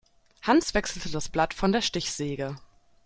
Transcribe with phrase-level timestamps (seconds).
[0.41, 2.55] Hans wechselte das Blatt von der Stichsäge.